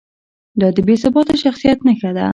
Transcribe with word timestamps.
دا 0.59 0.67
د 0.75 0.77
بې 0.87 0.95
ثباته 1.01 1.35
شخصیت 1.43 1.79
نښه 1.87 2.11
ده. 2.17 2.25